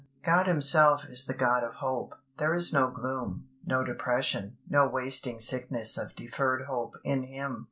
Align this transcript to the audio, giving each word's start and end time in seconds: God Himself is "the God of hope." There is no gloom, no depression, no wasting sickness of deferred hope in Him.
God 0.25 0.47
Himself 0.47 1.03
is 1.07 1.25
"the 1.25 1.35
God 1.35 1.63
of 1.63 1.75
hope." 1.75 2.15
There 2.39 2.55
is 2.55 2.73
no 2.73 2.87
gloom, 2.89 3.49
no 3.63 3.83
depression, 3.83 4.57
no 4.67 4.87
wasting 4.87 5.39
sickness 5.39 5.95
of 5.95 6.15
deferred 6.15 6.65
hope 6.65 6.95
in 7.03 7.21
Him. 7.21 7.59